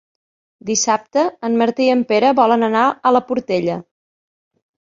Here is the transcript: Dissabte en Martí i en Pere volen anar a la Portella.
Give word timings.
Dissabte 0.69 1.25
en 1.49 1.59
Martí 1.63 1.87
i 1.89 1.93
en 1.97 2.01
Pere 2.13 2.33
volen 2.41 2.69
anar 2.71 2.89
a 2.89 3.13
la 3.17 3.25
Portella. 3.29 3.77